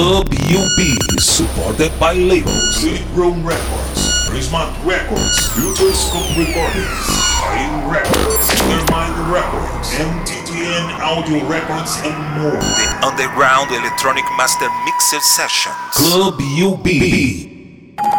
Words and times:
Club 0.00 0.32
UB, 0.32 0.80
supported 1.20 1.92
by 2.00 2.14
labels 2.14 2.80
City 2.80 3.04
Grown 3.12 3.44
Records, 3.44 4.00
Prismatic 4.30 4.72
Records, 4.82 5.36
Future 5.52 5.92
Scope 5.92 6.24
Recordings, 6.40 7.04
Fire 7.36 7.84
Records, 7.84 8.48
Undermine 8.64 9.12
Records, 9.30 9.92
MTTN 10.00 10.88
Audio 11.04 11.44
Records, 11.44 12.00
and 12.00 12.16
more. 12.40 12.56
The 12.80 12.88
Underground 13.04 13.72
Electronic 13.72 14.24
Master 14.38 14.70
Mixer 14.86 15.20
Sessions. 15.20 15.76
Club 15.92 16.40
UB. 16.40 16.86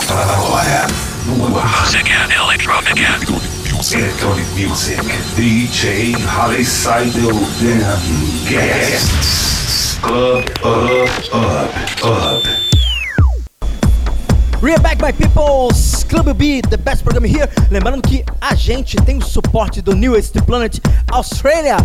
Agora, 0.05 0.85
no 1.25 1.57
ar. 1.57 1.65
Music 1.81 2.11
and 2.11 2.31
electronic 2.31 2.95
and 2.95 3.23
Electronic 3.25 4.45
Music, 4.53 4.99
DJ 5.33 6.13
Harley 6.29 6.63
Seidel, 6.63 7.33
and 7.33 8.47
guests. 8.47 9.90
Club 10.01 10.45
Up, 14.85 14.99
my 14.99 15.11
peoples! 15.11 16.03
Club 16.05 16.37
B, 16.37 16.61
the 16.61 16.77
best 16.77 17.03
program 17.03 17.23
here. 17.23 17.47
Lembrando 17.69 18.01
que 18.01 18.23
a 18.39 18.55
gente 18.55 18.95
tem 18.97 19.17
o 19.17 19.21
suporte 19.21 19.81
do 19.81 19.95
Newest 19.95 20.41
Planet 20.41 20.79
Australia. 21.11 21.77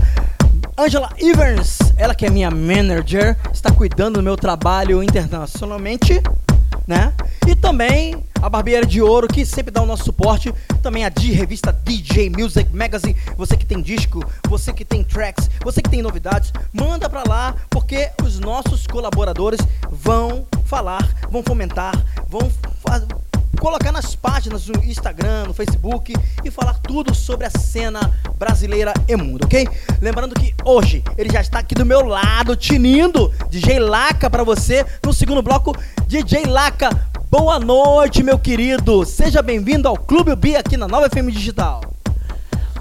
Angela 0.79 1.11
Evans, 1.19 1.79
ela 1.97 2.15
que 2.15 2.27
é 2.27 2.31
minha 2.31 2.51
manager, 2.51 3.37
está 3.53 3.71
cuidando 3.71 4.15
do 4.15 4.23
meu 4.23 4.37
trabalho 4.37 5.03
internacionalmente, 5.03 6.23
né? 6.87 7.13
E 7.47 7.55
também 7.55 8.23
a 8.41 8.49
Barbeira 8.49 8.85
de 8.87 9.01
Ouro, 9.03 9.27
que 9.29 9.45
sempre 9.45 9.71
dá 9.71 9.83
o 9.83 9.87
nosso 9.87 10.05
suporte. 10.05 10.53
Também 10.83 11.05
a 11.05 11.09
D 11.09 11.33
revista 11.33 11.73
DJ 11.73 12.31
Music 12.31 12.69
Magazine. 12.75 13.17
Você 13.37 13.57
que 13.57 13.67
tem 13.67 13.81
disco, 13.83 14.23
você 14.49 14.73
que 14.73 14.85
tem 14.85 15.03
tracks, 15.03 15.49
você 15.65 15.81
que 15.83 15.91
tem 15.91 16.03
novidades, 16.03 16.53
manda 16.73 17.09
pra 17.09 17.25
lá, 17.27 17.55
porque 17.71 18.11
os 18.25 18.39
nossos 18.39 18.87
colaboradores 18.87 19.61
vão 19.91 20.47
falar, 20.65 21.09
vão 21.31 21.43
fomentar, 21.43 21.95
vão 22.29 22.51
fa- 22.83 23.07
colocar 23.61 23.93
nas 23.93 24.15
páginas 24.15 24.67
no 24.67 24.85
Instagram, 24.85 25.45
no 25.47 25.55
Facebook 25.55 26.15
e 26.45 26.51
falar 26.51 26.75
tudo 26.75 27.15
sobre 27.15 27.47
a 27.47 27.51
cena 27.51 28.01
brasileira 28.39 28.93
e 29.09 29.17
mundo, 29.17 29.45
ok? 29.45 29.69
Lembrando 30.01 30.35
que 30.35 30.55
hoje 30.65 31.03
ele 31.17 31.31
já 31.31 31.41
está 31.41 31.59
aqui 31.61 31.75
do 31.75 31.85
meu 31.85 32.05
lado, 32.07 32.55
tinindo 32.57 33.33
DJ 33.51 33.79
Laca 33.79 34.29
pra 34.29 34.45
você 34.45 34.85
no 35.05 35.13
segundo 35.13 35.43
bloco. 35.43 35.77
DJ 36.07 36.45
Laca, 36.45 36.91
boa 37.31 37.59
noite, 37.59 38.23
meu 38.23 38.39
querido. 38.39 39.05
Seja 39.05 39.43
bem-vindo 39.43 39.89
ao 39.89 39.97
Clube 39.97 40.35
B 40.37 40.57
aqui 40.57 40.77
na 40.77 40.87
Nova 40.87 41.09
FM 41.09 41.31
Digital. 41.31 41.81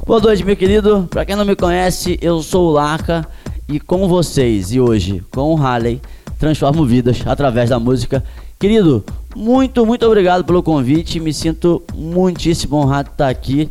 Boa 0.06 0.20
noite, 0.20 0.44
meu 0.44 0.56
querido. 0.56 1.08
Pra 1.10 1.26
quem 1.26 1.36
não 1.36 1.46
me 1.46 1.56
conhece, 1.56 2.20
eu 2.22 2.42
sou 2.44 2.70
o 2.70 2.72
Larca 2.72 3.28
e 3.68 3.80
com 3.80 4.08
vocês 4.08 4.72
e 4.72 4.80
hoje 4.80 5.24
com 5.32 5.56
o 5.56 5.58
Harley 5.58 6.00
transformo 6.38 6.86
vidas 6.86 7.24
através 7.26 7.70
da 7.70 7.80
música. 7.80 8.24
Querido, 8.60 9.04
muito, 9.36 9.86
muito 9.86 10.06
obrigado 10.06 10.44
pelo 10.46 10.64
convite. 10.64 11.20
Me 11.20 11.34
sinto 11.34 11.84
muitíssimo 11.94 12.78
honrado 12.78 13.10
de 13.10 13.14
estar 13.14 13.28
aqui, 13.28 13.70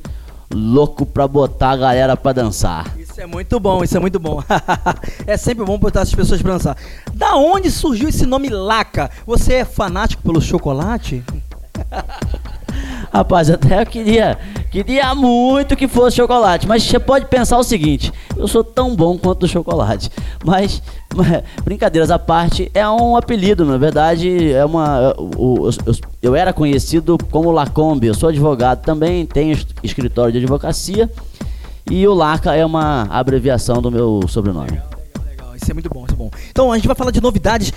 louco 0.52 1.06
pra 1.06 1.26
botar 1.26 1.70
a 1.70 1.76
galera 1.76 2.16
pra 2.16 2.32
dançar. 2.32 2.94
Isso 2.98 3.20
é 3.20 3.26
muito 3.26 3.58
bom, 3.58 3.82
isso 3.82 3.96
é 3.96 4.00
muito 4.00 4.18
bom. 4.18 4.42
é 5.26 5.36
sempre 5.36 5.64
bom 5.64 5.78
botar 5.78 6.02
as 6.02 6.14
pessoas 6.14 6.42
pra 6.42 6.52
dançar. 6.52 6.76
Da 7.14 7.36
onde 7.36 7.70
surgiu 7.70 8.08
esse 8.08 8.26
nome 8.26 8.48
Laca? 8.48 9.10
Você 9.26 9.54
é 9.54 9.64
fanático 9.64 10.22
pelo 10.22 10.40
chocolate? 10.40 11.24
Rapaz, 13.12 13.48
até 13.48 13.80
eu 13.82 13.86
queria, 13.86 14.36
queria 14.70 15.14
muito 15.14 15.76
que 15.76 15.86
fosse 15.86 16.16
chocolate, 16.16 16.66
mas 16.66 16.82
você 16.82 16.98
pode 16.98 17.26
pensar 17.26 17.58
o 17.58 17.62
seguinte: 17.62 18.12
eu 18.36 18.48
sou 18.48 18.64
tão 18.64 18.96
bom 18.96 19.16
quanto 19.16 19.44
o 19.44 19.48
chocolate. 19.48 20.10
Mas, 20.44 20.82
mas, 21.14 21.42
brincadeiras 21.64 22.10
à 22.10 22.18
parte, 22.18 22.70
é 22.74 22.88
um 22.88 23.16
apelido, 23.16 23.64
na 23.64 23.76
verdade, 23.76 24.52
é 24.52 24.64
uma. 24.64 25.14
o- 25.16 25.68
eu, 25.86 25.94
eu 26.22 26.34
era 26.36 26.52
conhecido 26.52 27.16
como 27.30 27.52
Lacombe, 27.52 28.08
eu 28.08 28.14
sou 28.14 28.28
advogado 28.30 28.82
também, 28.84 29.24
tenho 29.24 29.52
es- 29.52 29.66
escritório 29.82 30.32
de 30.32 30.38
advocacia 30.38 31.08
e 31.88 32.06
o 32.08 32.14
Laca 32.14 32.54
é 32.56 32.66
uma 32.66 33.02
abreviação 33.10 33.80
do 33.80 33.90
meu 33.92 34.22
sobrenome. 34.26 34.80
Legal, 35.28 35.54
isso 35.54 35.70
é 35.70 35.74
muito 35.74 35.88
bom, 35.88 36.04
isso 36.04 36.14
é 36.14 36.16
bom. 36.16 36.30
Então 36.50 36.72
a 36.72 36.76
gente 36.76 36.88
vai 36.88 36.96
falar 36.96 37.12
de 37.12 37.20
novidades 37.20 37.72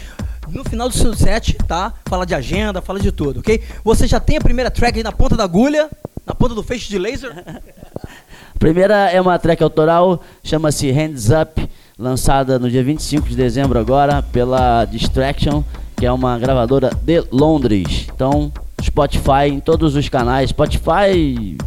no 0.50 0.64
final 0.64 0.90
do 0.90 0.96
seu 0.96 1.14
set, 1.14 1.54
tá? 1.68 1.94
Fala 2.06 2.26
de 2.26 2.34
agenda, 2.34 2.82
fala 2.82 3.00
de 3.00 3.12
tudo, 3.12 3.40
ok? 3.40 3.62
Você 3.84 4.08
já 4.08 4.20
tem 4.20 4.38
a 4.38 4.42
primeira 4.42 4.72
track 4.72 4.98
aí 4.98 5.04
na 5.04 5.12
ponta 5.12 5.36
da 5.36 5.44
agulha, 5.44 5.90
na 6.26 6.34
ponta 6.34 6.56
do 6.56 6.64
feixe 6.64 6.90
de 6.90 6.98
laser? 6.98 7.32
A 8.56 8.60
primeira 8.60 9.10
é 9.12 9.20
uma 9.20 9.38
track 9.38 9.62
autoral, 9.64 10.22
chama-se 10.44 10.92
Hands 10.92 11.30
Up, 11.30 11.70
lançada 11.98 12.60
no 12.60 12.70
dia 12.70 12.84
25 12.84 13.28
de 13.28 13.36
dezembro 13.36 13.80
agora 13.80 14.22
pela 14.22 14.86
Distraction, 14.86 15.64
que 15.96 16.06
é 16.06 16.12
uma 16.12 16.38
gravadora 16.38 16.92
de 17.04 17.24
Londres. 17.32 18.08
Então, 18.14 18.52
Spotify, 18.82 19.48
em 19.50 19.60
todos 19.60 19.96
os 19.96 20.08
canais, 20.08 20.52
Spotify, 20.52 21.58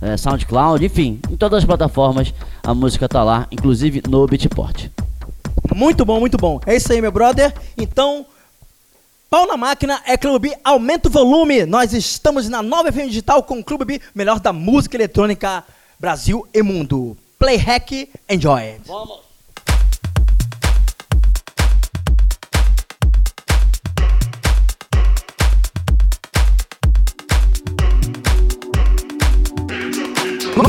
eh, 0.00 0.16
SoundCloud, 0.16 0.84
enfim, 0.84 1.18
em 1.30 1.36
todas 1.36 1.58
as 1.58 1.64
plataformas 1.64 2.32
a 2.62 2.72
música 2.72 3.06
tá 3.06 3.22
lá, 3.22 3.46
inclusive 3.50 4.02
no 4.08 4.26
Beatport. 4.26 4.88
Muito 5.74 6.04
bom, 6.04 6.20
muito 6.20 6.36
bom. 6.36 6.60
É 6.64 6.76
isso 6.76 6.92
aí, 6.92 7.00
meu 7.00 7.10
brother. 7.10 7.52
Então, 7.76 8.24
pau 9.28 9.46
na 9.46 9.56
máquina 9.56 10.00
é 10.06 10.16
Clube 10.16 10.50
B, 10.50 10.56
aumenta 10.62 11.08
o 11.08 11.10
volume. 11.10 11.66
Nós 11.66 11.92
estamos 11.92 12.48
na 12.48 12.62
nova 12.62 12.92
FM 12.92 13.08
Digital 13.08 13.42
com 13.42 13.58
o 13.58 13.64
Clube 13.64 13.84
B, 13.84 14.00
melhor 14.14 14.38
da 14.38 14.52
música 14.52 14.96
eletrônica 14.96 15.64
Brasil 15.98 16.46
e 16.54 16.62
mundo. 16.62 17.16
Play 17.38 17.56
hack, 17.56 18.08
enjoy 18.30 18.62
it. 18.62 18.82
Vamos! 18.86 19.24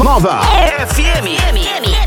Nova 0.04 0.42
FM. 0.88 2.05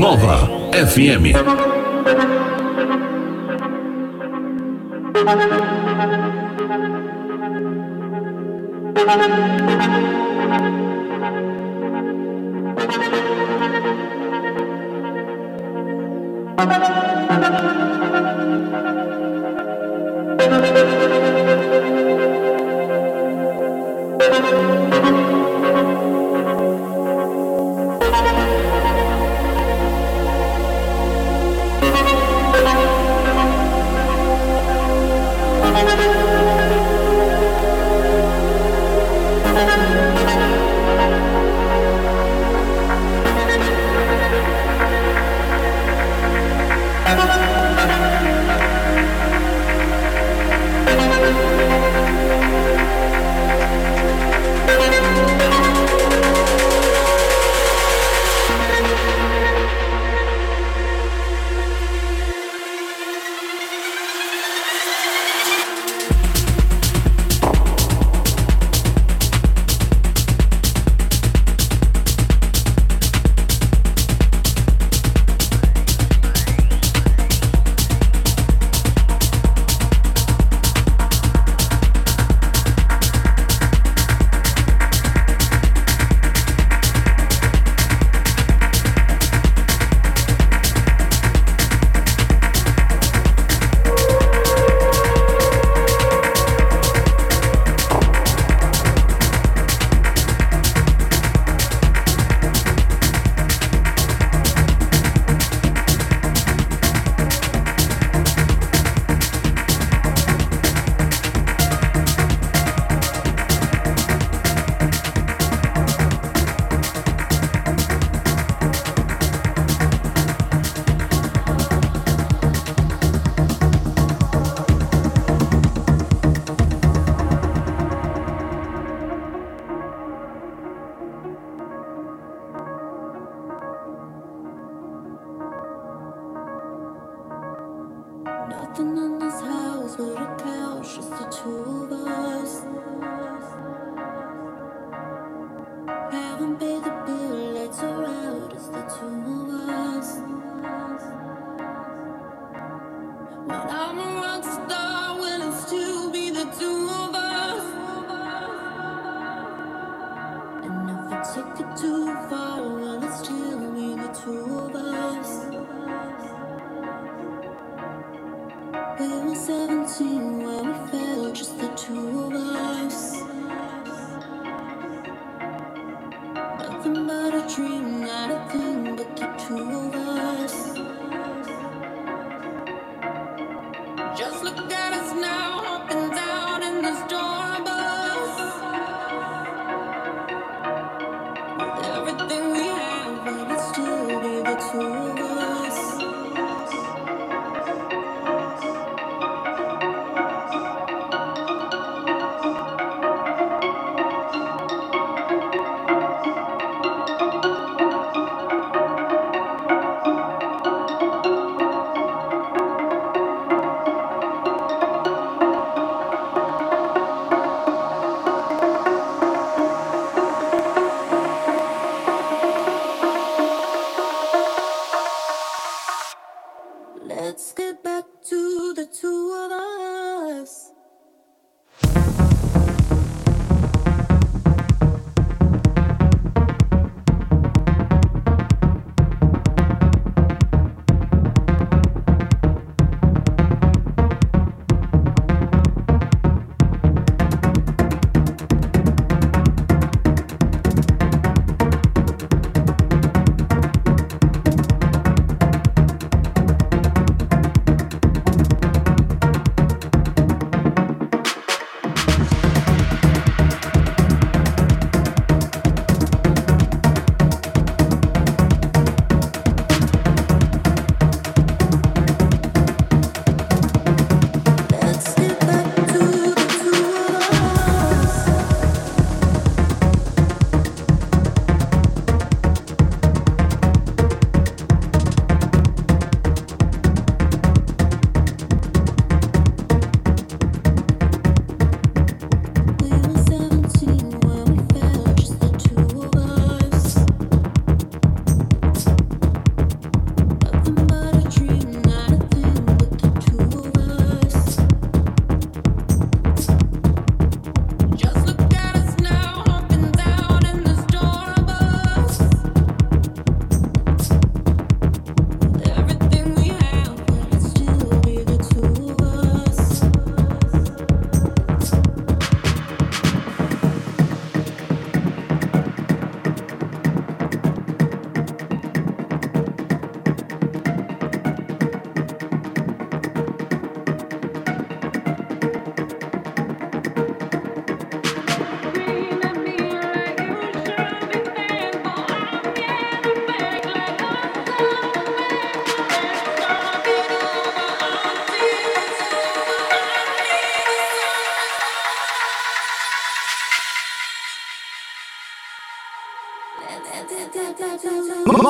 Nova 0.00 0.48
FM. 0.72 1.36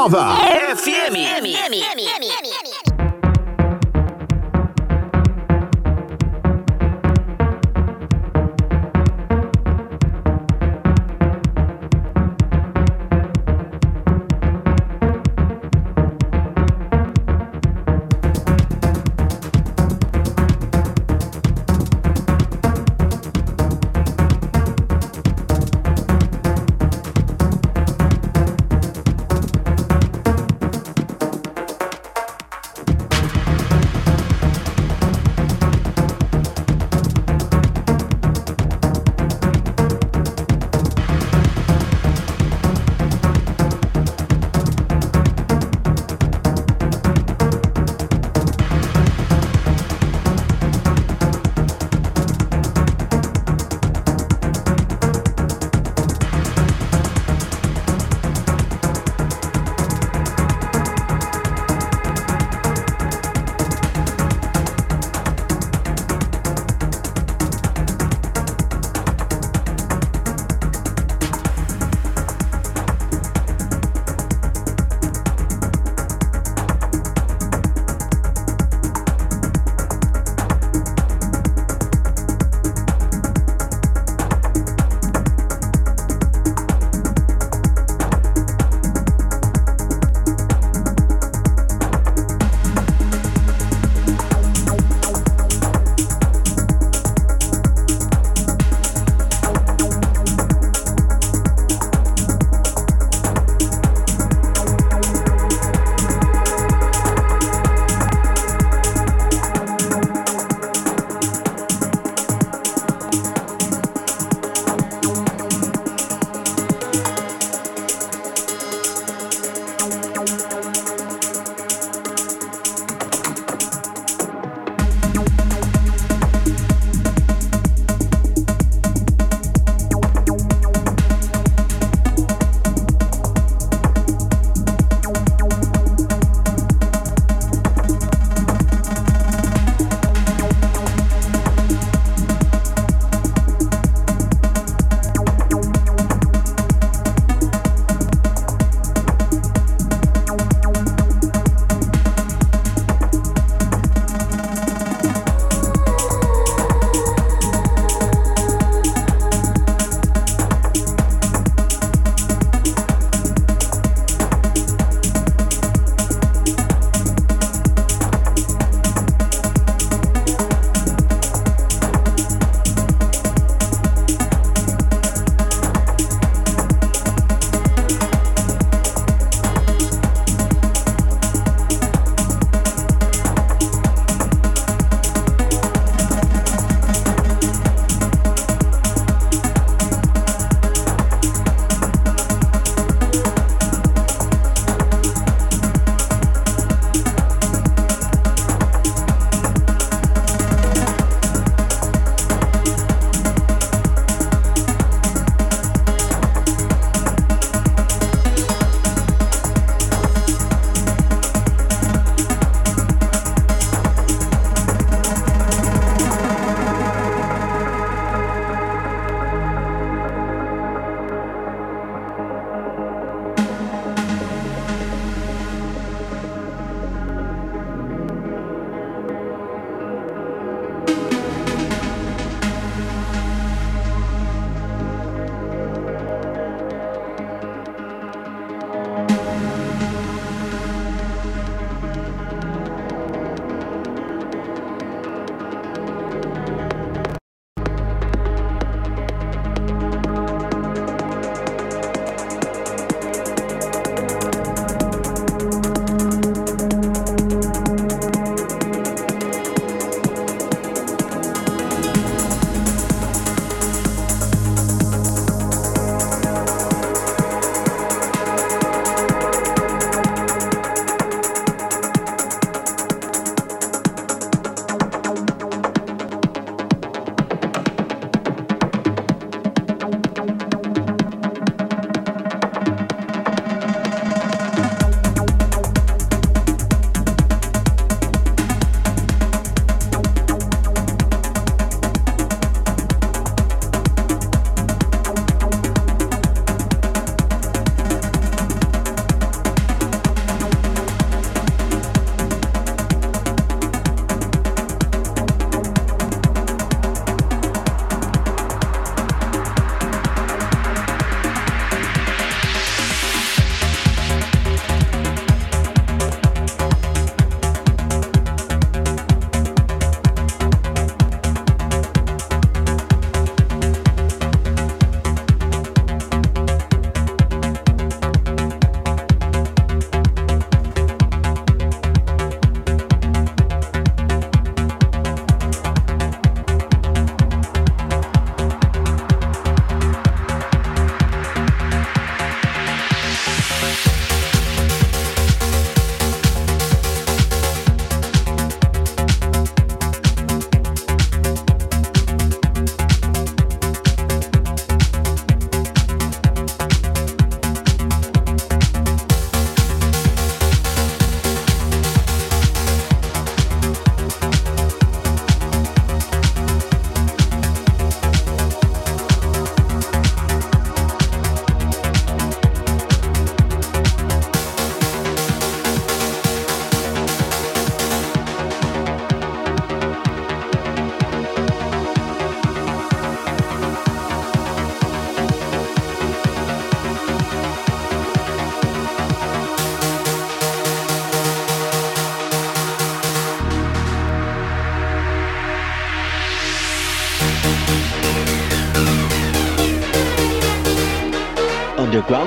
Nova. 0.00 0.32
FM. 0.80 1.12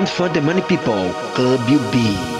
For 0.06 0.28
the 0.28 0.40
Money 0.40 0.60
People, 0.62 1.12
Club 1.34 1.60
UB. 1.68 2.33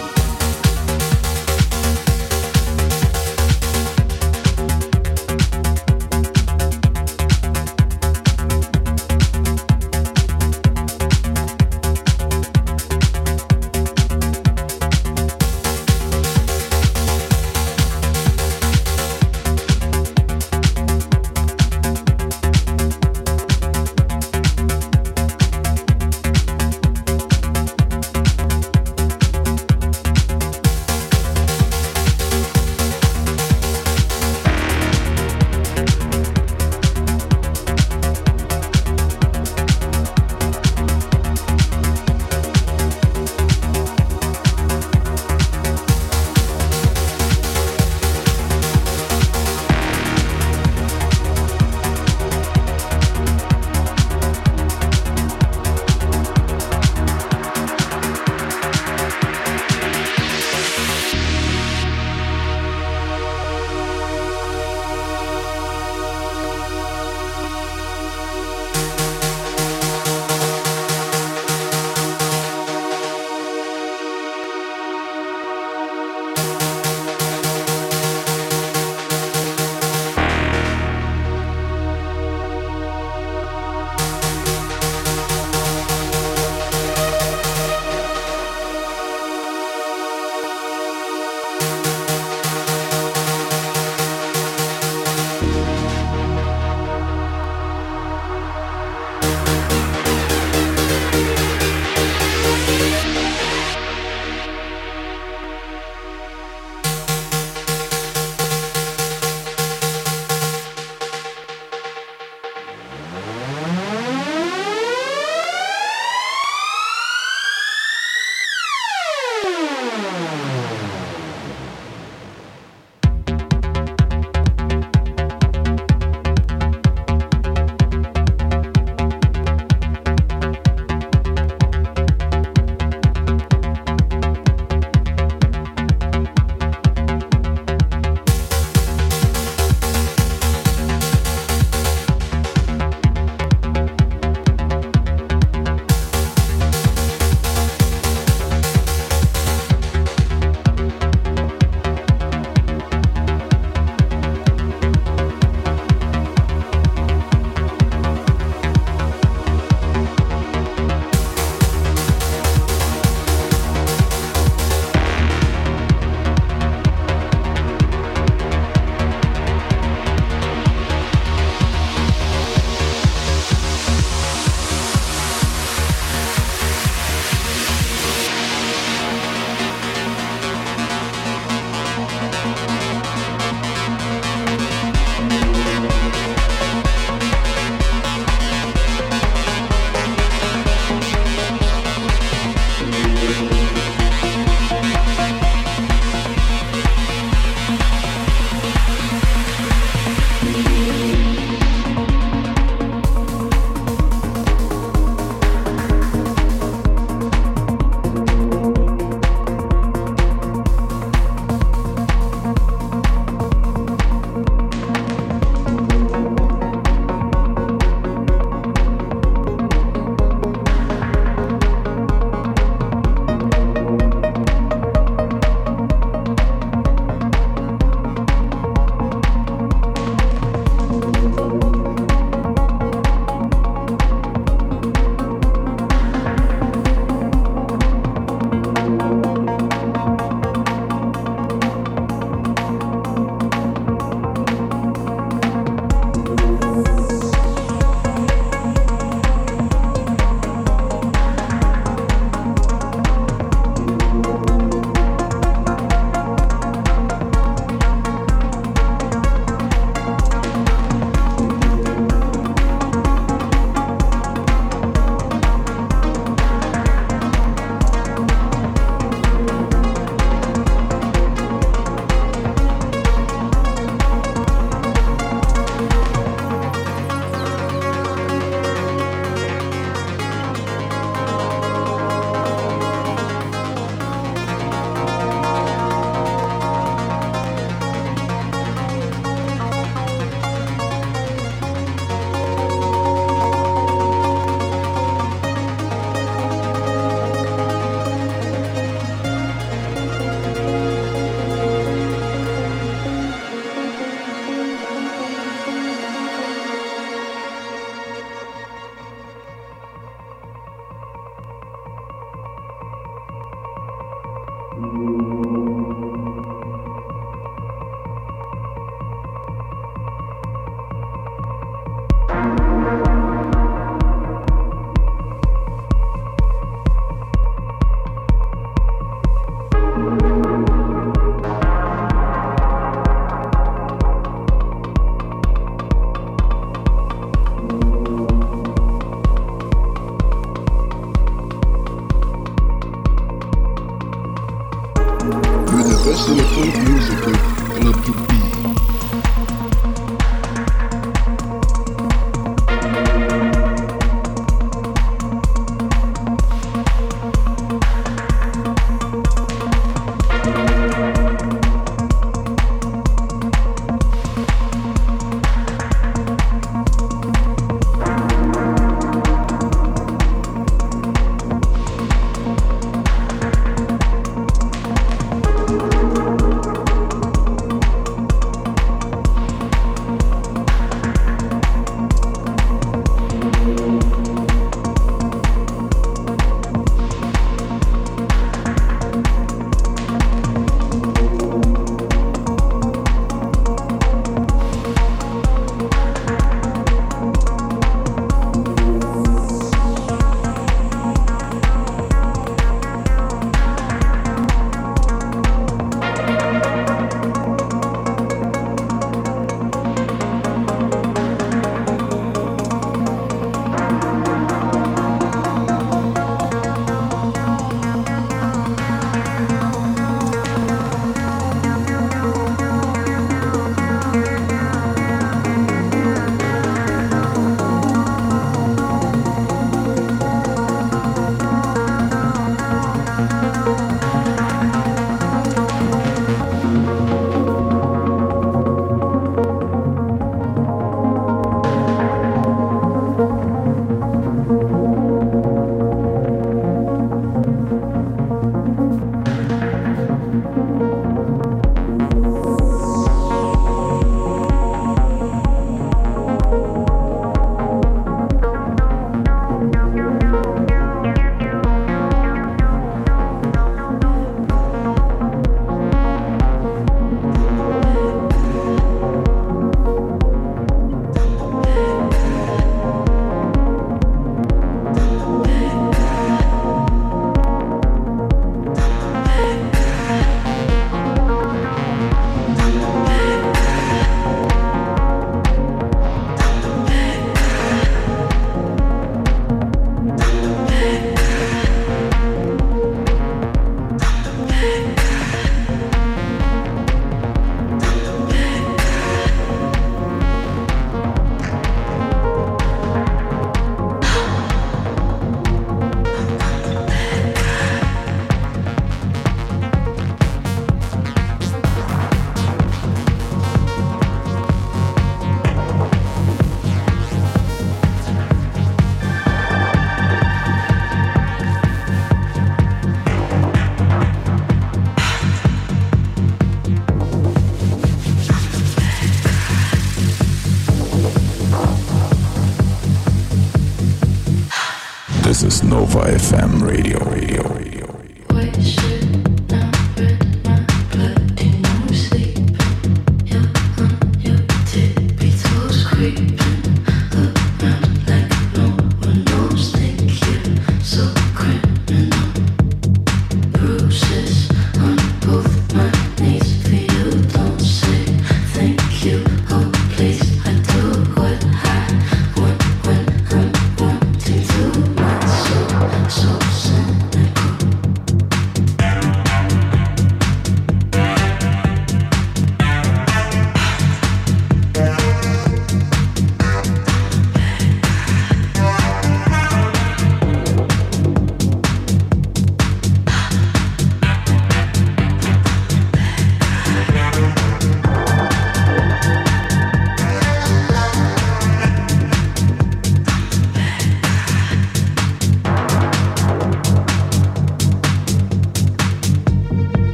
With 346.15 346.27
the 346.27 346.35
best 346.35 346.55
electronic 346.55 346.89
music 346.89 347.25
with 347.25 347.35
Club 347.75 348.39
UB. 348.39 348.44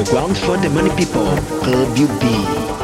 Underground 0.00 0.38
for 0.38 0.56
the 0.56 0.70
money 0.70 0.88
people, 0.96 1.26
Club 1.60 1.98
UB. 1.98 2.79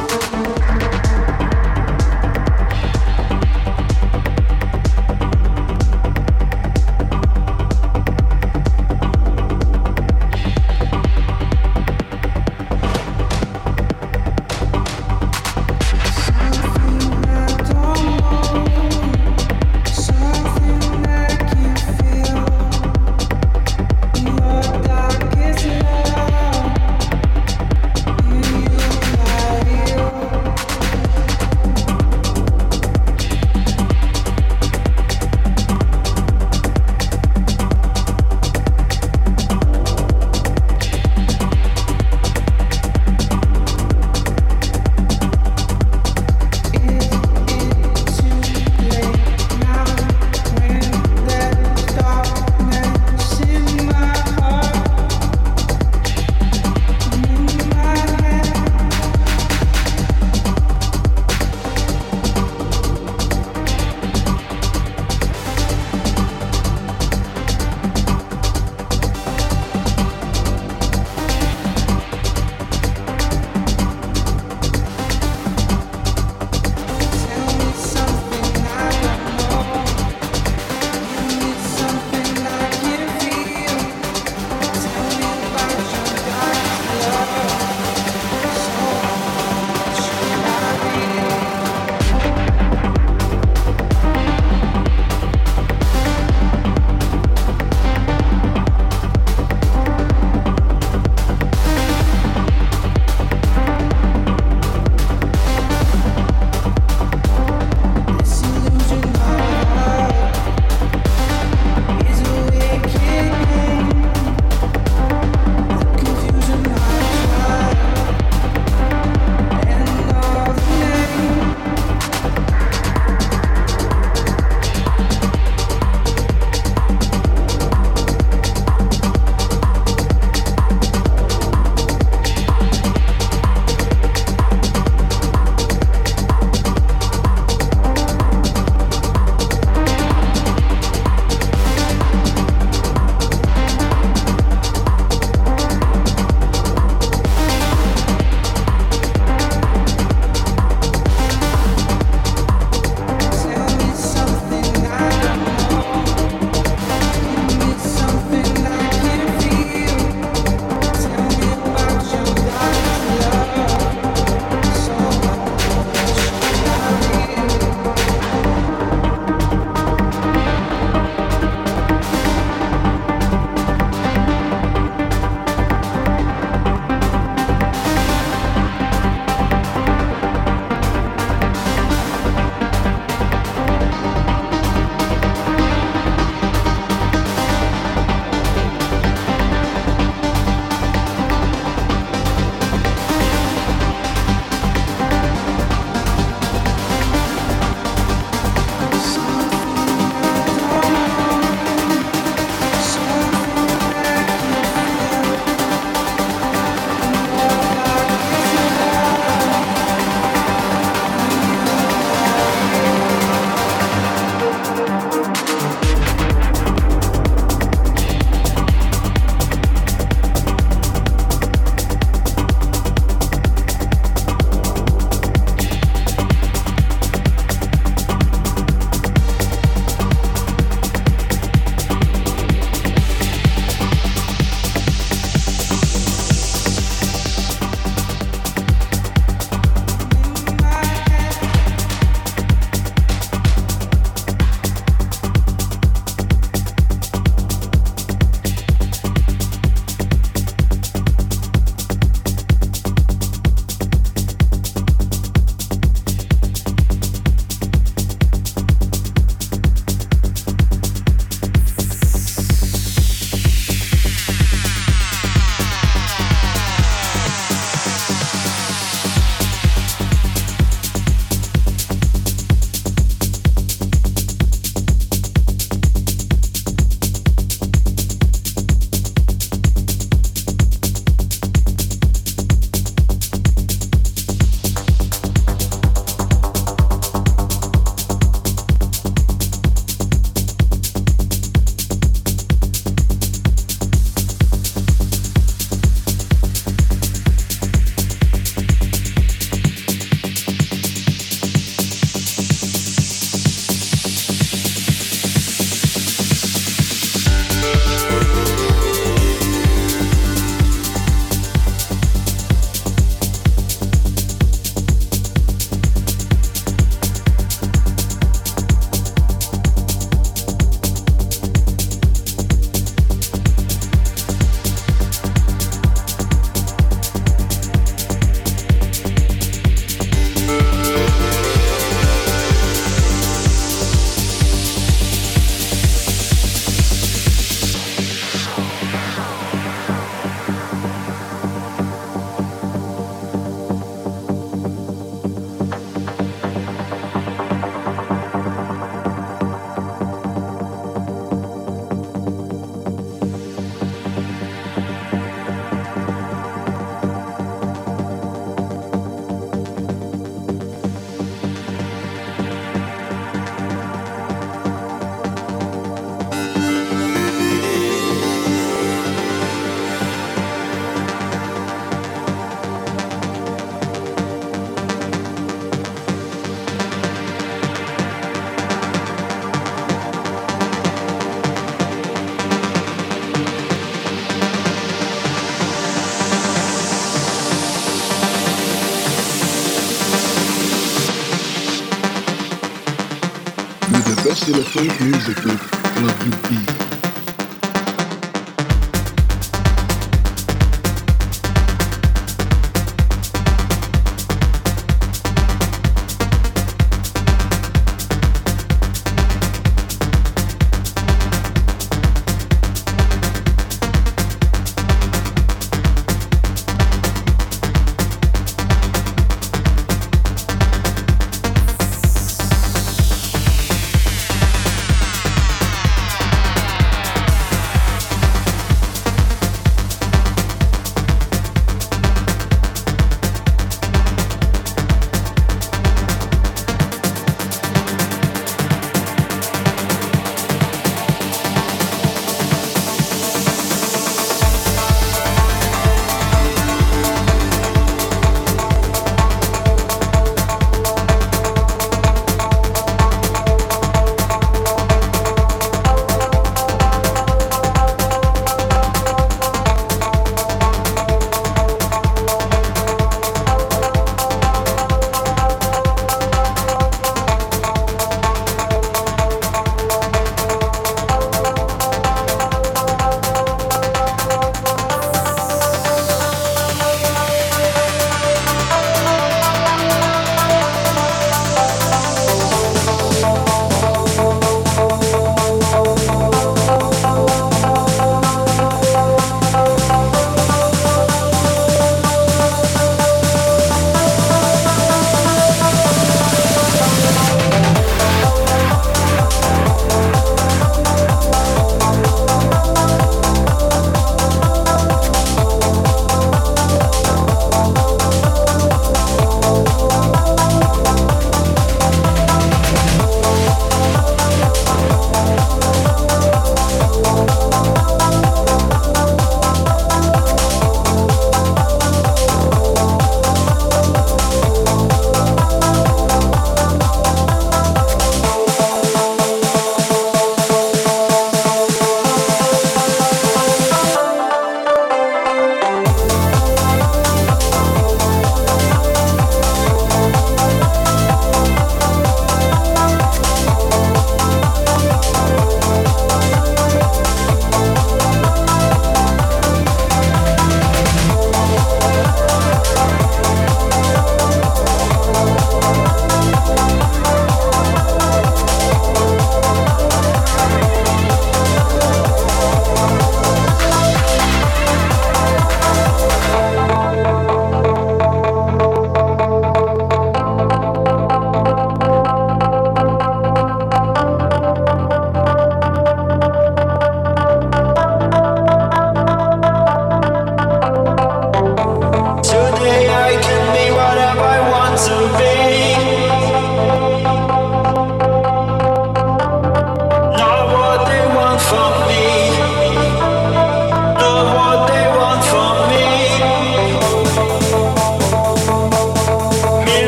Electronic 394.67 395.01
music 395.01 395.45
with 395.45 395.61
Club 395.71 396.77
UB. 396.81 396.86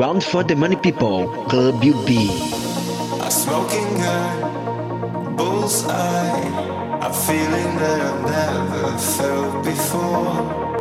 Ground 0.00 0.24
for 0.24 0.42
the 0.42 0.56
Money 0.56 0.76
People, 0.76 1.28
Club 1.50 1.74
UB. 1.84 2.08
I 3.20 3.28
smoking 3.28 4.00
her, 4.00 5.34
bullseye. 5.36 6.40
I'm 7.04 7.12
feeling 7.12 7.76
that 7.76 8.00
I've 8.08 8.22
never 8.24 8.96
felt 8.96 9.62
before. 9.62 10.32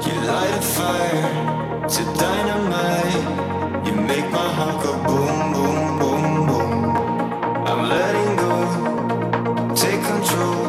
You 0.05 0.15
light 0.21 0.55
a 0.55 0.61
fire 0.61 1.89
to 1.95 2.01
dynamite. 2.17 3.85
You 3.85 3.93
make 4.07 4.31
my 4.31 4.49
heart 4.57 4.83
go 4.85 4.93
boom, 5.03 5.51
boom, 5.51 5.99
boom, 5.99 6.47
boom. 6.47 6.73
I'm 7.67 7.89
letting 7.89 8.35
go, 8.37 9.75
take 9.75 10.01
control. 10.13 10.63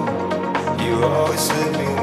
You 0.84 1.04
always 1.04 1.48
let 1.50 1.70
me 1.78 1.99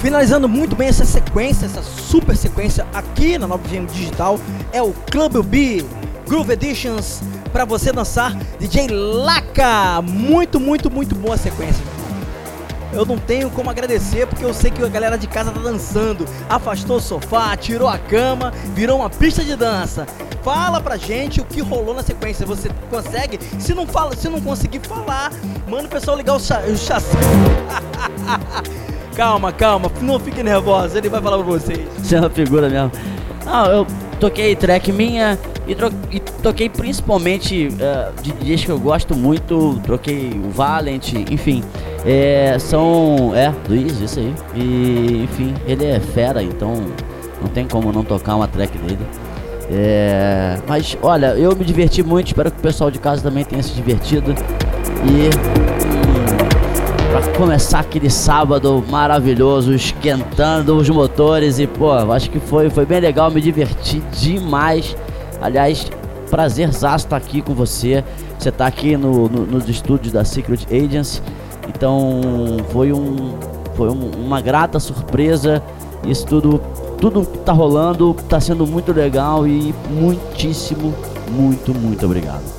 Finalizando 0.00 0.48
muito 0.48 0.76
bem 0.76 0.88
essa 0.88 1.04
sequência, 1.04 1.66
essa 1.66 1.82
super 1.82 2.36
sequência 2.36 2.86
aqui 2.94 3.36
na 3.36 3.48
9FM 3.48 3.86
Digital, 3.86 4.38
é 4.72 4.80
o 4.80 4.92
Club 5.10 5.42
B 5.44 5.84
Groove 6.26 6.52
Editions 6.52 7.20
para 7.52 7.64
você 7.64 7.92
dançar 7.92 8.36
DJ 8.60 8.86
Laca. 8.88 10.00
Muito, 10.02 10.60
muito, 10.60 10.88
muito 10.88 11.16
boa 11.16 11.36
sequência. 11.36 11.82
Eu 12.92 13.04
não 13.04 13.18
tenho 13.18 13.50
como 13.50 13.70
agradecer 13.70 14.26
porque 14.28 14.44
eu 14.44 14.54
sei 14.54 14.70
que 14.70 14.82
a 14.82 14.88
galera 14.88 15.18
de 15.18 15.26
casa 15.26 15.50
tá 15.50 15.60
dançando. 15.60 16.24
Afastou 16.48 16.98
o 16.98 17.00
sofá, 17.00 17.56
tirou 17.56 17.88
a 17.88 17.98
cama, 17.98 18.52
virou 18.74 19.00
uma 19.00 19.10
pista 19.10 19.42
de 19.42 19.56
dança. 19.56 20.06
Fala 20.44 20.80
pra 20.80 20.96
gente 20.96 21.40
o 21.40 21.44
que 21.44 21.60
rolou 21.60 21.92
na 21.92 22.04
sequência. 22.04 22.46
Você 22.46 22.70
consegue? 22.88 23.40
Se 23.58 23.74
não 23.74 23.84
fala, 23.84 24.14
se 24.14 24.28
não 24.28 24.40
conseguir 24.40 24.80
falar, 24.80 25.32
manda 25.66 25.86
o 25.86 25.90
pessoal 25.90 26.16
ligar 26.16 26.34
o, 26.34 26.36
o 26.36 26.76
chassi. 26.76 27.16
calma, 29.18 29.50
calma, 29.50 29.90
não 30.00 30.20
fique 30.20 30.44
nervosa, 30.44 30.96
ele 30.96 31.08
vai 31.08 31.20
falar 31.20 31.38
pra 31.38 31.46
vocês. 31.46 31.80
Você 31.98 32.14
é 32.14 32.20
uma 32.20 32.30
figura 32.30 32.68
mesmo. 32.68 32.92
Não, 33.44 33.66
eu 33.66 33.86
toquei 34.20 34.54
track 34.54 34.92
minha 34.92 35.36
e, 35.66 35.74
tro 35.74 35.90
e 36.08 36.20
toquei 36.20 36.68
principalmente 36.68 37.66
uh, 37.66 38.22
de 38.22 38.30
DJs 38.30 38.64
que 38.64 38.70
eu 38.70 38.78
gosto 38.78 39.16
muito. 39.16 39.80
Troquei 39.82 40.30
o 40.32 40.50
Valent, 40.50 41.14
enfim. 41.32 41.64
É, 42.06 42.56
são. 42.60 43.32
É, 43.34 43.52
Luiz, 43.68 44.00
isso 44.00 44.20
aí. 44.20 44.32
E, 44.54 45.24
enfim, 45.24 45.52
ele 45.66 45.84
é 45.84 45.98
fera, 45.98 46.40
então 46.40 46.74
não 47.42 47.48
tem 47.48 47.66
como 47.66 47.90
não 47.90 48.04
tocar 48.04 48.36
uma 48.36 48.46
track 48.46 48.78
dele. 48.78 49.04
É, 49.68 50.58
mas 50.68 50.96
olha, 51.02 51.34
eu 51.34 51.56
me 51.56 51.64
diverti 51.64 52.04
muito, 52.04 52.28
espero 52.28 52.52
que 52.52 52.58
o 52.58 52.62
pessoal 52.62 52.88
de 52.88 53.00
casa 53.00 53.20
também 53.20 53.44
tenha 53.44 53.64
se 53.64 53.72
divertido. 53.72 54.32
E 55.04 55.77
para 57.10 57.26
começar 57.38 57.80
aquele 57.80 58.10
sábado 58.10 58.84
maravilhoso, 58.90 59.72
esquentando 59.72 60.76
os 60.76 60.88
motores 60.90 61.58
e 61.58 61.66
pô, 61.66 61.90
acho 61.92 62.30
que 62.30 62.38
foi, 62.38 62.68
foi 62.68 62.84
bem 62.84 63.00
legal, 63.00 63.30
me 63.30 63.40
diverti 63.40 64.00
demais. 64.20 64.94
Aliás, 65.40 65.90
prazerzaço 66.30 67.06
estar 67.06 67.16
aqui 67.16 67.40
com 67.40 67.54
você. 67.54 68.04
Você 68.38 68.50
está 68.50 68.66
aqui 68.66 68.96
no, 68.96 69.28
no, 69.28 69.46
nos 69.46 69.68
estúdios 69.68 70.12
da 70.12 70.24
Secret 70.24 70.66
Agency. 70.70 71.22
Então 71.68 72.20
foi 72.70 72.92
um 72.92 73.34
foi 73.74 73.88
um, 73.88 74.10
uma 74.24 74.40
grata 74.40 74.78
surpresa. 74.78 75.62
Isso 76.06 76.26
tudo 76.26 76.60
tudo 77.00 77.24
tá 77.24 77.52
rolando 77.52 78.14
tá 78.28 78.38
sendo 78.38 78.66
muito 78.66 78.92
legal 78.92 79.46
e 79.46 79.74
muitíssimo, 79.90 80.94
muito, 81.30 81.74
muito 81.74 82.04
obrigado. 82.04 82.57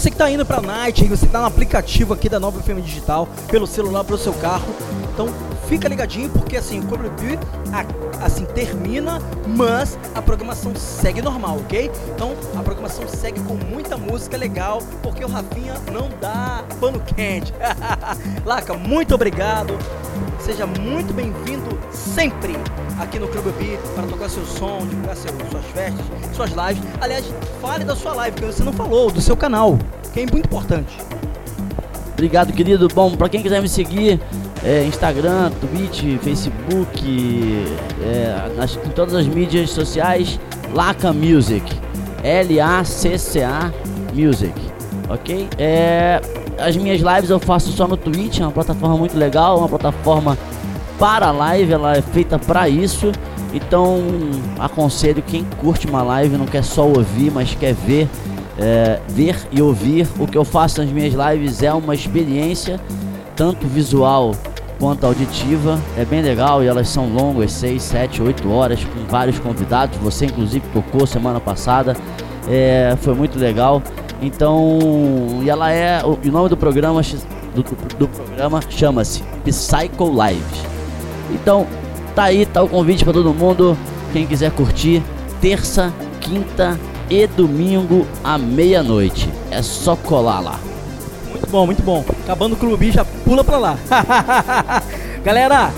Você 0.00 0.10
que 0.10 0.16
tá 0.16 0.30
indo 0.30 0.46
pra 0.46 0.62
Night, 0.62 1.06
você 1.06 1.26
tá 1.26 1.40
no 1.40 1.44
aplicativo 1.44 2.14
aqui 2.14 2.26
da 2.26 2.40
Nova 2.40 2.58
FM 2.62 2.82
Digital, 2.82 3.28
pelo 3.50 3.66
celular, 3.66 4.02
pelo 4.02 4.16
seu 4.16 4.32
carro. 4.32 4.64
Então 5.12 5.28
fica 5.70 5.86
ligadinho 5.86 6.28
porque 6.30 6.56
assim, 6.56 6.80
o 6.80 6.82
B 6.82 7.38
assim 8.20 8.44
termina, 8.44 9.22
mas 9.46 9.96
a 10.16 10.20
programação 10.20 10.74
segue 10.74 11.22
normal, 11.22 11.58
ok? 11.60 11.88
Então 12.12 12.34
a 12.58 12.62
programação 12.62 13.06
segue 13.06 13.40
com 13.42 13.54
muita 13.54 13.96
música 13.96 14.36
legal, 14.36 14.82
porque 15.00 15.24
o 15.24 15.28
Rafinha 15.28 15.74
não 15.92 16.10
dá 16.20 16.64
pano 16.80 17.00
quente. 17.00 17.54
Laca, 18.44 18.74
muito 18.74 19.14
obrigado. 19.14 19.78
Seja 20.40 20.66
muito 20.66 21.14
bem-vindo 21.14 21.78
sempre 21.92 22.56
aqui 22.98 23.20
no 23.20 23.28
Clube 23.28 23.52
B 23.52 23.78
para 23.94 24.08
tocar 24.08 24.28
seu 24.28 24.44
som, 24.44 24.84
divulgar 24.88 25.16
seu, 25.16 25.32
suas 25.50 25.64
festas, 25.66 26.04
suas 26.34 26.50
lives. 26.50 26.82
Aliás, 27.00 27.24
fale 27.62 27.84
da 27.84 27.94
sua 27.94 28.12
live, 28.14 28.36
que 28.36 28.44
você 28.44 28.64
não 28.64 28.72
falou, 28.72 29.08
do 29.08 29.20
seu 29.20 29.36
canal, 29.36 29.78
que 30.12 30.20
é 30.20 30.22
muito 30.22 30.46
importante. 30.46 30.98
Obrigado, 32.12 32.52
querido. 32.52 32.88
Bom, 32.88 33.16
para 33.16 33.28
quem 33.28 33.40
quiser 33.40 33.62
me 33.62 33.68
seguir, 33.68 34.20
é, 34.64 34.84
Instagram, 34.84 35.50
Twitch, 35.60 36.02
Facebook, 36.22 37.64
é, 38.02 38.52
nas, 38.56 38.76
em 38.76 38.90
todas 38.90 39.14
as 39.14 39.26
mídias 39.26 39.70
sociais, 39.70 40.38
Laca 40.72 41.12
Music. 41.12 41.64
L-A-C-C-A 42.22 43.72
Music. 44.14 44.54
Ok? 45.08 45.48
É, 45.58 46.20
as 46.58 46.76
minhas 46.76 47.00
lives 47.00 47.30
eu 47.30 47.38
faço 47.38 47.72
só 47.72 47.88
no 47.88 47.96
Twitch, 47.96 48.40
é 48.40 48.42
uma 48.42 48.52
plataforma 48.52 48.96
muito 48.96 49.16
legal, 49.16 49.58
uma 49.58 49.68
plataforma 49.68 50.36
para 50.98 51.30
live, 51.30 51.72
ela 51.72 51.96
é 51.96 52.02
feita 52.02 52.38
para 52.38 52.68
isso. 52.68 53.10
Então 53.52 53.98
aconselho 54.58 55.22
quem 55.22 55.44
curte 55.58 55.86
uma 55.86 56.02
live, 56.02 56.36
não 56.36 56.46
quer 56.46 56.62
só 56.62 56.86
ouvir, 56.86 57.32
mas 57.32 57.54
quer 57.54 57.74
ver, 57.74 58.08
é, 58.58 59.00
ver 59.08 59.36
e 59.50 59.60
ouvir. 59.60 60.06
O 60.18 60.26
que 60.26 60.36
eu 60.36 60.44
faço 60.44 60.80
nas 60.80 60.90
minhas 60.90 61.14
lives 61.14 61.62
é 61.62 61.72
uma 61.72 61.94
experiência, 61.94 62.78
tanto 63.34 63.66
visual 63.66 64.32
quanto 64.80 65.04
auditiva. 65.04 65.78
É 65.96 66.04
bem 66.04 66.22
legal 66.22 66.64
e 66.64 66.66
elas 66.66 66.88
são 66.88 67.12
longas, 67.12 67.52
6, 67.52 67.80
7, 67.82 68.22
8 68.22 68.50
horas, 68.50 68.82
com 68.82 69.04
vários 69.08 69.38
convidados. 69.38 69.96
Você 69.98 70.24
inclusive 70.24 70.64
tocou 70.72 71.06
semana 71.06 71.38
passada. 71.38 71.94
É, 72.48 72.96
foi 73.02 73.14
muito 73.14 73.38
legal. 73.38 73.82
Então, 74.22 74.78
e 75.42 75.50
ela 75.50 75.70
é. 75.70 76.02
O, 76.04 76.18
o 76.26 76.32
nome 76.32 76.48
do 76.48 76.56
programa, 76.56 77.02
do, 77.54 77.62
do 77.98 78.08
programa 78.08 78.60
chama-se 78.68 79.22
Psycho 79.44 80.10
Lives. 80.10 80.64
Então, 81.30 81.66
tá 82.14 82.24
aí, 82.24 82.46
tá 82.46 82.62
o 82.62 82.68
convite 82.68 83.04
para 83.04 83.12
todo 83.12 83.32
mundo. 83.32 83.76
Quem 84.12 84.26
quiser 84.26 84.50
curtir, 84.50 85.02
terça, 85.40 85.92
quinta 86.20 86.78
e 87.08 87.26
domingo 87.26 88.06
à 88.24 88.36
meia-noite. 88.36 89.28
É 89.50 89.62
só 89.62 89.94
colar 89.94 90.40
lá. 90.40 90.69
Muito 91.50 91.58
bom, 91.58 91.66
muito 91.66 91.82
bom. 91.82 92.04
Acabando 92.22 92.52
o 92.54 92.56
clube, 92.56 92.92
já 92.92 93.04
pula 93.04 93.42
pra 93.42 93.58
lá. 93.58 93.76
Galera, 95.24 95.72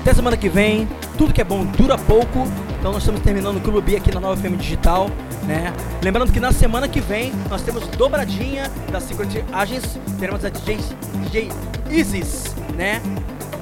até 0.00 0.14
semana 0.14 0.36
que 0.36 0.48
vem. 0.48 0.88
Tudo 1.18 1.34
que 1.34 1.40
é 1.40 1.44
bom 1.44 1.64
dura 1.64 1.98
pouco. 1.98 2.46
Então 2.78 2.92
nós 2.92 3.02
estamos 3.02 3.20
terminando 3.20 3.56
o 3.56 3.60
Clube 3.60 3.96
aqui 3.96 4.14
na 4.14 4.20
Nova 4.20 4.40
FM 4.40 4.56
Digital, 4.56 5.10
né? 5.42 5.72
Lembrando 6.00 6.30
que 6.30 6.38
na 6.38 6.52
semana 6.52 6.86
que 6.86 7.00
vem 7.00 7.32
nós 7.50 7.62
temos 7.62 7.84
dobradinha 7.88 8.70
da 8.92 9.00
Secret 9.00 9.44
Agents. 9.52 9.98
Teremos 10.20 10.44
a 10.44 10.50
DJ, 10.50 10.78
DJ 11.24 11.50
Isis, 11.90 12.54
né? 12.76 13.02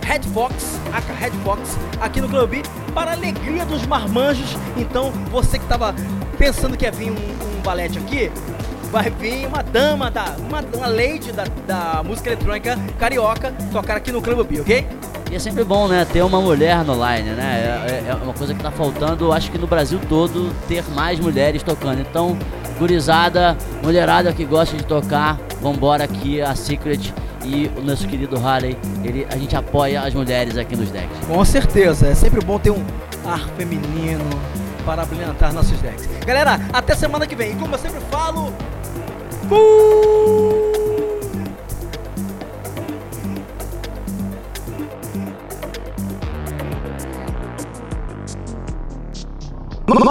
Red 0.02 0.24
Fox, 0.34 0.78
aka 0.92 1.14
Red 1.14 1.30
Fox, 1.42 1.78
aqui 2.02 2.20
no 2.20 2.28
Clube 2.28 2.62
para 2.92 3.12
a 3.12 3.14
alegria 3.14 3.64
dos 3.64 3.86
marmanjos. 3.86 4.58
Então, 4.76 5.10
você 5.30 5.58
que 5.58 5.64
estava 5.64 5.94
pensando 6.36 6.76
que 6.76 6.84
ia 6.84 6.92
vir 6.92 7.10
um, 7.10 7.14
um 7.14 7.62
valete 7.62 7.98
aqui, 7.98 8.30
vai 8.94 9.10
vir 9.10 9.48
uma 9.48 9.60
dama, 9.60 10.08
da, 10.08 10.36
uma, 10.38 10.64
uma 10.72 10.86
lady 10.86 11.32
da, 11.32 11.44
da 11.66 12.00
música 12.04 12.30
eletrônica 12.30 12.78
carioca 12.96 13.52
tocar 13.72 13.96
aqui 13.96 14.12
no 14.12 14.22
Clube 14.22 14.44
B, 14.44 14.60
ok? 14.60 14.86
E 15.32 15.34
é 15.34 15.38
sempre 15.40 15.64
bom, 15.64 15.88
né, 15.88 16.04
ter 16.04 16.22
uma 16.22 16.40
mulher 16.40 16.84
no 16.84 16.94
line, 16.94 17.30
né? 17.30 17.82
É, 17.88 18.10
é 18.10 18.14
uma 18.14 18.32
coisa 18.32 18.54
que 18.54 18.62
tá 18.62 18.70
faltando, 18.70 19.32
acho 19.32 19.50
que 19.50 19.58
no 19.58 19.66
Brasil 19.66 19.98
todo, 20.08 20.54
ter 20.68 20.84
mais 20.94 21.18
mulheres 21.18 21.60
tocando. 21.64 22.02
Então, 22.02 22.38
gurizada, 22.78 23.56
mulherada 23.82 24.32
que 24.32 24.44
gosta 24.44 24.76
de 24.76 24.84
tocar, 24.84 25.40
vambora 25.60 26.04
aqui, 26.04 26.40
a 26.40 26.54
Secret 26.54 27.12
e 27.44 27.68
o 27.76 27.80
nosso 27.80 28.06
querido 28.06 28.36
Harley, 28.36 28.78
ele, 29.02 29.26
a 29.28 29.36
gente 29.36 29.56
apoia 29.56 30.02
as 30.02 30.14
mulheres 30.14 30.56
aqui 30.56 30.76
nos 30.76 30.92
decks. 30.92 31.18
Com 31.26 31.44
certeza, 31.44 32.06
é 32.06 32.14
sempre 32.14 32.40
bom 32.44 32.60
ter 32.60 32.70
um 32.70 32.84
ar 33.24 33.40
feminino 33.56 34.24
para 34.86 35.04
brilhantar 35.04 35.52
nossos 35.52 35.80
decks. 35.80 36.08
Galera, 36.24 36.60
até 36.72 36.94
semana 36.94 37.26
que 37.26 37.34
vem. 37.34 37.52
E 37.52 37.56
como 37.56 37.74
eu 37.74 37.78
sempre 37.78 38.00
falo, 38.08 38.52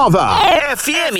Nova 0.03 0.35
FM. 0.75 1.15